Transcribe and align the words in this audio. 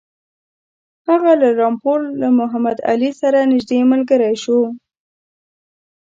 هغه 1.07 1.31
له 1.41 1.49
رامپور 1.59 1.99
له 2.21 2.27
محمدعلي 2.39 3.11
سره 3.21 3.39
نیژدې 3.51 3.79
ملګری 3.91 4.33
شو. 4.43 4.59